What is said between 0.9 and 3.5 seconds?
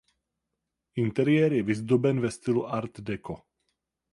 Interiér je vyzdoben ve stylu art deco.